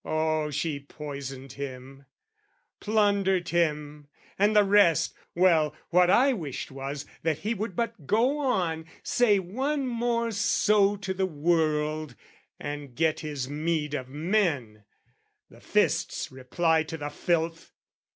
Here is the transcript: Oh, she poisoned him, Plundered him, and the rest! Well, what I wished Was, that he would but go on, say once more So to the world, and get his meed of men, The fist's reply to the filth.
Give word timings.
Oh, 0.03 0.49
she 0.49 0.79
poisoned 0.79 1.51
him, 1.51 2.05
Plundered 2.79 3.49
him, 3.49 4.07
and 4.39 4.55
the 4.55 4.63
rest! 4.63 5.13
Well, 5.35 5.75
what 5.91 6.09
I 6.09 6.33
wished 6.33 6.71
Was, 6.71 7.05
that 7.21 7.37
he 7.37 7.53
would 7.53 7.75
but 7.75 8.07
go 8.07 8.39
on, 8.39 8.85
say 9.03 9.37
once 9.37 9.85
more 9.87 10.31
So 10.31 10.95
to 10.95 11.13
the 11.13 11.27
world, 11.27 12.15
and 12.59 12.95
get 12.95 13.19
his 13.19 13.47
meed 13.47 13.93
of 13.93 14.09
men, 14.09 14.85
The 15.51 15.61
fist's 15.61 16.31
reply 16.31 16.81
to 16.81 16.97
the 16.97 17.09
filth. 17.11 17.71